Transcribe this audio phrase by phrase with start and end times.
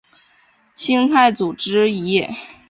[0.73, 2.27] 清太祖之妃。